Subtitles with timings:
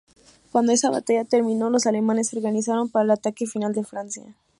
[0.51, 4.35] Cuando esa batalla terminó los alemanes se organizaron para el ataque final a Francia.